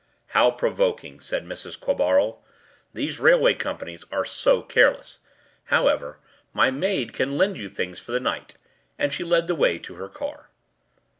[0.29, 1.79] “How provoking,” said Mrs.
[1.79, 2.39] Quabarl;
[2.91, 5.19] “these railway companies are so careless.
[5.65, 6.17] However,
[6.53, 8.55] my maid can lend you things for the night,”
[8.97, 10.49] and she led the way to her car.